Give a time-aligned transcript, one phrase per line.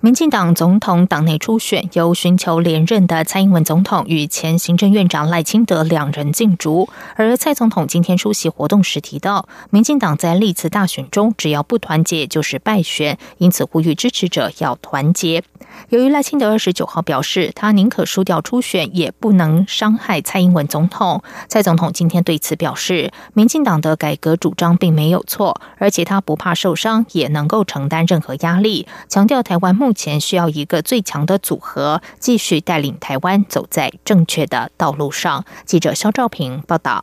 [0.00, 15.42] 民进党总统党内初选由寻求连任的蔡英文总统与前行政院长赖清德两人竞逐，而蔡总统今天出席活动时提到，民进党在历次大选中只要不团结就是败选，因此呼吁支持者要团结。
[15.90, 21.22] 由于赖清德二十九号表示，他宁可输掉初选，也不能伤害蔡英文总统。
[21.48, 28.86] 蔡总统今天对此表示，民进党的改革主张并没有错，而且他不怕受伤，也能够承担任何压力。
[29.08, 35.46] 强调台湾目目前需要一个最强的组合，继续带领台湾走在正确的道路上。
[35.64, 37.02] 记者肖兆平报道。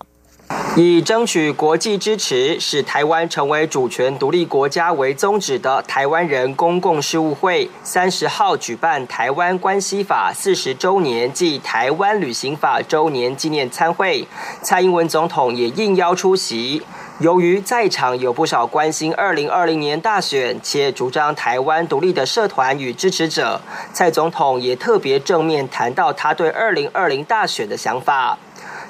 [0.78, 14.28] 以争取国际支持，使台湾成为主权独立国家为宗旨的台湾人公共事务会，三十号举办《台湾关系法》四十周年暨《台湾旅行法》周年纪念参会，
[14.62, 16.84] 蔡英文总统也应邀出席。
[17.20, 23.62] 由于在场有不少关心二零二零年大选且主张台湾独立的社团与支持者，
[23.94, 28.38] 蔡总统也特别正面谈到他对二零二零大选的想法。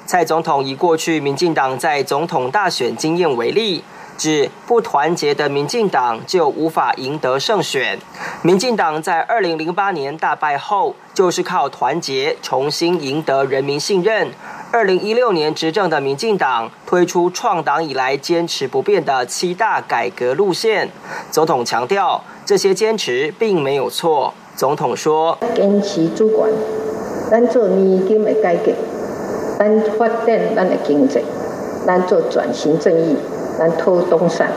[0.06, 3.84] 蔡总统以过去民进党在总统大选经验为例，
[4.18, 7.96] 指不团结的民进党就无法赢得胜选。
[8.42, 14.32] 民进党在二零零八年大败后，就是靠团结重新赢得人民信任。
[14.76, 20.90] 二零一六年执政的民进党推出创党以来坚持不变的七大改革路线。
[21.30, 24.34] 总统强调，这些坚持并没有错。
[24.54, 26.50] 总统说：“坚持主管，
[27.30, 28.70] 咱做年金的改革。”
[29.58, 31.20] 咱发展咱的经济，
[31.86, 33.16] 咱做转型正义，
[33.58, 34.52] 咱拖东山，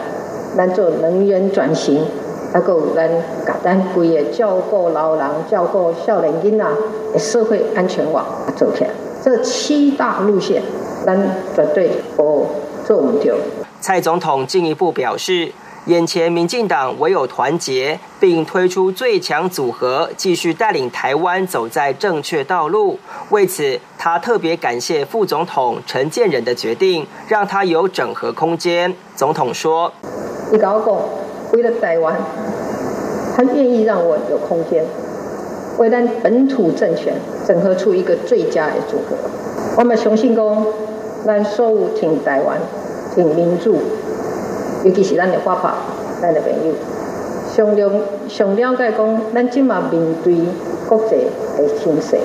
[0.57, 2.05] 咱做能源转型，
[2.51, 3.09] 还有咱
[3.45, 6.65] 甲咱规个照顾老人、照顾少年囡仔
[7.13, 8.25] 的社会安全网
[8.57, 8.89] 做起来。
[9.23, 10.61] 这七大路线，
[11.05, 11.17] 咱
[11.55, 12.47] 绝对不
[12.85, 13.35] 做唔掉。
[13.81, 15.51] 蔡总统进一步表示。
[15.85, 22.99] 眼前，民进党唯有团结，并推出最强组合，继续带领台湾走在正确道路。
[23.29, 28.93] 为此，他特别感谢副总统陈建仁的决定，让他有整合空间。
[29.15, 29.91] 总统说
[30.51, 30.95] ：“你搞我讲，
[31.53, 32.15] 为了台湾，
[33.35, 34.85] 他愿意让我有空间，
[35.79, 37.13] 为咱本土政权
[37.47, 39.15] 整合出一个最佳的组合。
[39.77, 40.65] 我们相信讲，
[41.25, 42.57] 咱所有挺台湾、
[43.15, 43.77] 挺民主。”
[44.85, 45.73] 尤其是咱的花炮，
[46.21, 46.73] 咱的朋友，
[47.53, 47.91] 上了
[48.29, 50.33] 上了解讲，咱今嘛面对
[50.87, 51.15] 国际
[51.57, 52.17] 的形势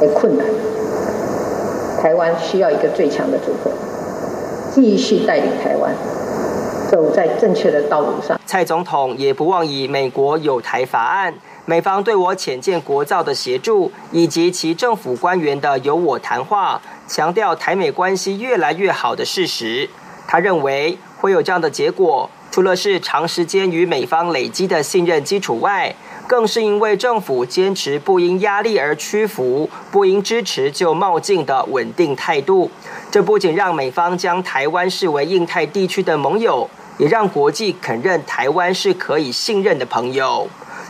[0.00, 0.46] 的困难，
[2.00, 3.72] 台湾需要一个最强的组合，
[4.72, 5.92] 继续带领台湾
[6.90, 8.40] 走在正确的道路上。
[8.46, 11.34] 蔡总统也不忘以美国有台法案、
[11.66, 19.88] 美方对我浅见国造的协助，以及其政府官员的有我谈话，强调台美关系越来越好的事实。
[20.26, 20.98] 他认为。
[21.20, 25.92] 会有这样的结果，除了是长时间与美方累积的信任基础外，
[26.28, 32.70] 更是因为政府坚持不因压力而屈服、不因支持就冒进的稳定态度。
[33.10, 40.48] 这不仅让美方将台湾视为印太地区的盟友，也让国际肯认台湾是可以信任的朋友。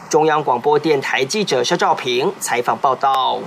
[0.09, 3.41] 中央广播电台记者肖兆平采访报道。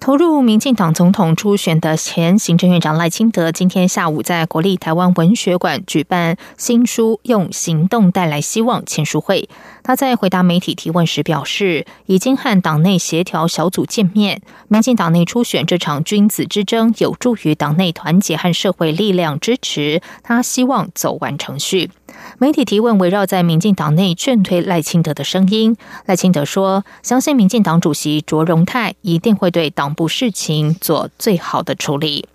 [0.00, 9.46] 投入民进党总统初选的前行政院长赖清德，今天下午在国立台湾文学馆举办新书“用行动带来希望”签书会。
[9.82, 14.40] 他在回答媒体提问时表示，已经和党内协调小组见面。
[14.68, 20.00] 民进党内初选这场君子之争，有助于党内团结和社会力量支持。
[20.22, 21.90] 他希望走完程序。
[22.38, 25.76] 媒体提问围绕在民进党内劝退赖清德的声音，
[26.06, 32.26] 赖清德说：“相信民进党主席卓荣泰一定会对党部事情做最好的处理。”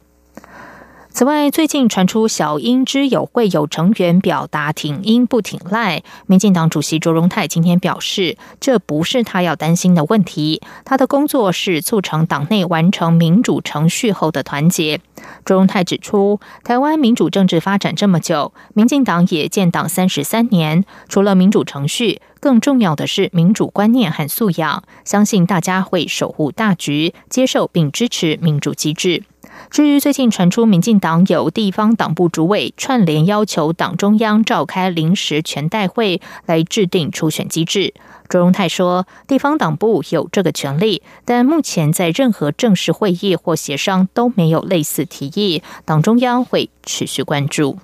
[1.16, 15.00] 此外，最近传出小英之友会有成员表达挺英不挺赖，民进党主席卓荣泰今天表示，这不是他要担心的问题，他的工作是促成党内完成民主程序后的团结。
[15.46, 29.24] 卓荣泰指出，台湾民主政治发展这么久，民进党也建党三十三年，除了民主程序，更重要的是民主观念和素养，相信大家会守护大局，接受并支持民主机制。
[29.70, 37.94] 至于最近传出民进党有地方党部主委串联要求党中央召开临时全代会来制定初选机制，
[38.30, 47.78] 卓荣泰说，地方党部有这个权利，但目前在任何正式会议或协商都没有类似提议，党中央会持续关注。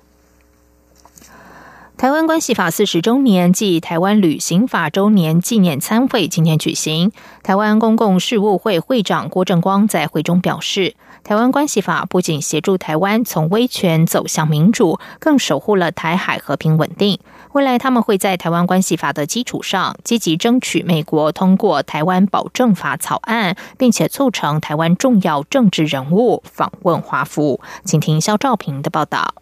[1.97, 7.11] 台湾关系法四十周年暨台湾旅行法周年纪念参会今天举行。
[7.43, 17.19] 台湾公共事务会会长郭正光在会中表示，台湾关系法不仅协助台湾从威权走向民主，更守护了台海和平稳定。
[17.53, 27.61] 未来他们会在台湾关系法的基础上，积极争取美国通过台湾保证法草案，并且促成台湾重要政治人物访问华府。
[27.85, 29.35] 请听肖兆平的报道。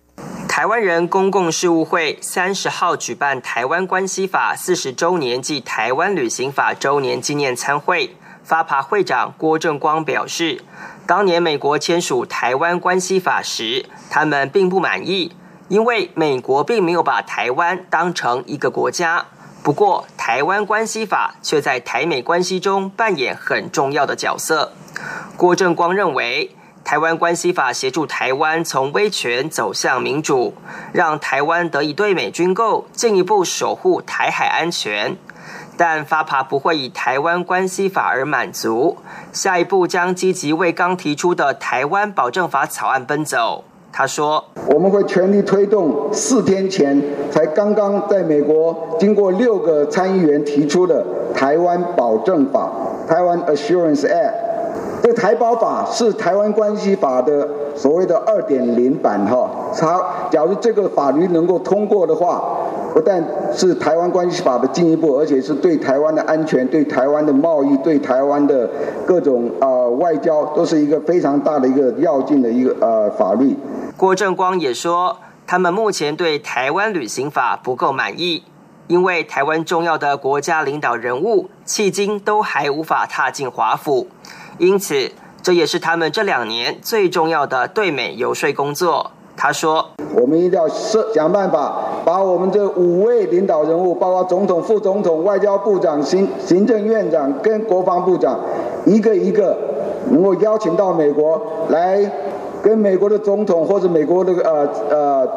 [0.49, 8.15] 台湾人公共事务会三十号举办《台湾关系法》四十周年暨《台湾旅行法》周年纪念参会。
[8.43, 10.63] 发爬会长郭正光表示，
[11.09, 15.31] 当年美国签署《台湾关系法》时，他们并不满意，
[15.67, 19.25] 因为美国并没有把台湾当成一个国家。
[19.63, 24.73] 不过，《台湾关系法》却在台美关系中扮演很重要的角色。
[25.35, 26.51] 郭正光认为。
[26.81, 30.55] 台湾关系法协助台湾从威权走向民主，
[30.91, 35.15] 让台湾得以对美军购，进一步守护台海安全。
[35.79, 38.97] 但发爬不会以台湾关系法而满足，
[39.31, 43.63] 下一步将积极为刚提出的台湾保证法草案奔走。
[43.89, 44.43] 他说
[44.75, 51.01] ：“我们会全力推动四天前才刚刚在美国经过六个参议员提出的
[51.33, 52.69] 台湾保证法
[53.07, 54.33] （台湾 Assurance Act）。”
[55.01, 59.49] 这台保法是台湾关系法的所谓的二点零版哈，
[59.79, 62.43] 它假如这个法律能够通过的话，
[62.93, 68.69] 不但是台湾关系法的进一步，而且是对台湾的安全、对台湾的贸易、对台湾的
[69.05, 73.55] 各种呃外交，都是一个非常大的一个要进的一个呃法律。
[73.95, 78.43] 郭正光也说，他们目前对台湾旅行法不够满意，
[78.87, 84.07] 因为台湾重要的国家领导人物迄今都还无法踏进华府。
[84.57, 89.11] 因此，这也是他们这两年最重要的对美游说工作。
[89.37, 89.78] 他说
[90.13, 91.73] ：“我们一定要设想办法，
[92.03, 98.39] 把我们这五位领导人物，包括总统、副总统、外交部长、行行政院长跟国防部长，
[98.85, 99.57] 一个一个
[100.11, 102.11] 能够邀请到美国来，
[102.61, 105.27] 跟美国的总统或者美国的呃呃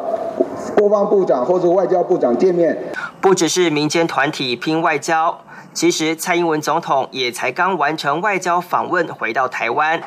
[0.77, 2.77] 国防部长或者外交部长见面。
[3.21, 5.39] 不只是民间团体拼外交。”
[5.75, 10.03] 其实，蔡英文总统也才刚完成外交访问，回到台湾。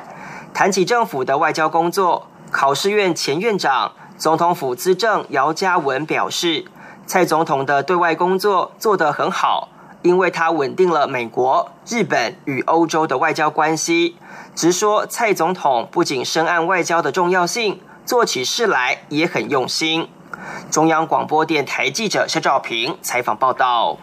[0.54, 6.66] 谈起政府的外交工作，考试院前院长、总统府资政姚嘉文表示，
[7.06, 9.68] 蔡总统的对外工作做得很好，
[10.04, 14.16] 因为他稳定了美国、日本与欧洲的外交关系。
[14.56, 20.08] 直说蔡总统不仅深谙外交的重要性，做起事来也很用心。
[20.72, 23.98] 中央广播电台记者肖兆平采访报道。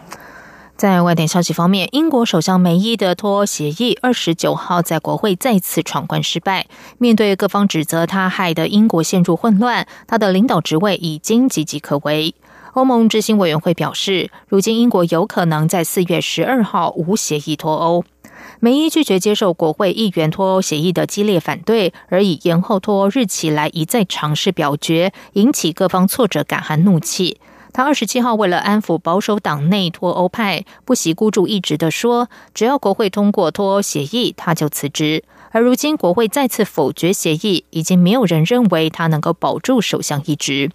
[0.83, 6.67] 在外电消息方面，英国首相梅伊的脱欧协议二十九号在国会再次闯关失败。
[6.97, 12.35] 面对各方指责他害得英国陷入混乱，他的领导职位已经岌岌可危。
[12.73, 18.03] 欧盟执行委员会表示，如今英国有可能在四月十二号无协议脱欧。
[18.59, 27.37] 梅伊拒绝接受国会议员脱欧协议的激烈反对，而以延后脱欧日期来一再尝试表决，引起各方挫折感和怒气。
[27.73, 35.23] 他二十七号为了安抚保守党内脱欧派，不惜孤注一掷的说，只要国会通过脱欧协议，他就辞职。
[35.49, 40.69] 而如今国会再次否决协议，已经没有人认为他能够保住首相一职。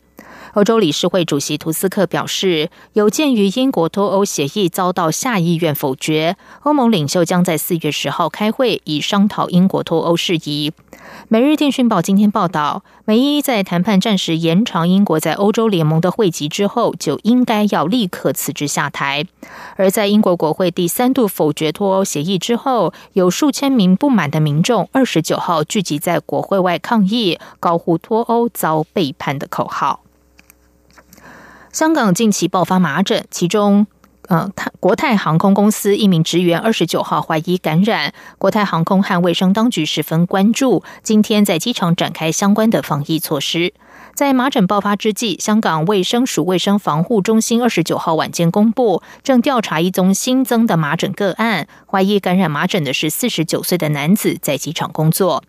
[0.55, 10.73] 欧洲理事会主席图斯克表示，有鉴于英国脱欧协议遭到下议院否决，欧盟领袖将在四月十号开会，以商讨英国脱欧事宜。
[11.29, 19.27] 每日电讯报今天报道，梅伊在谈判暂时延长英国在欧洲联盟的会籍之后，就应该要立刻辞职下台。
[19.77, 30.01] 而在英国国会第三度否决脱欧协议之后，有数千名不满的民众二十九号聚集在国会外抗议，高呼“脱欧遭背叛”的口号。
[31.73, 33.87] 香港近期爆发麻疹，其中。
[34.29, 34.47] 呃，
[34.79, 43.73] 国泰航空公司一名职员二十九号怀疑感染，国泰航空和卫生当局十分关注，今天在机场展开相关的防疫措施。
[44.15, 55.43] 在麻疹爆发之际，香港卫生署卫生防护中心二十九号晚间公布，正调查一宗新增的麻疹个案，怀疑感染麻疹的是四十九岁的男子，在机场工作。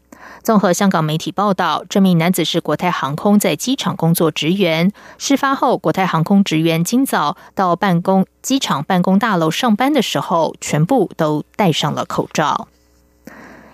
[0.43, 4.91] 综合香港媒体报道这名男子是国泰航空在机场工作职员。
[5.17, 12.67] 事发后国泰航空职员今早到办公机场办公大楼上班的时候全部都戴上了口罩。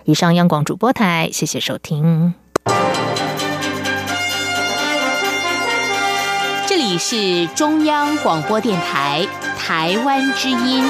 [0.04, 2.34] 以上央广主播台谢谢收听。
[6.66, 10.84] 这里是中央广播电台台湾之音。